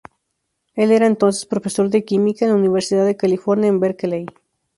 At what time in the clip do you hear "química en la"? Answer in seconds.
2.03-2.57